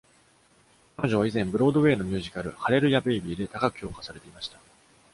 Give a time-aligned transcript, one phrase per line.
[0.97, 3.35] 彼女は以前、ブロードウェイのミュージカル、Hallelujah, Baby!
[3.35, 4.57] で高く評価されていました。